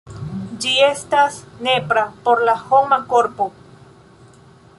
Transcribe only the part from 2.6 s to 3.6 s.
homa korpo.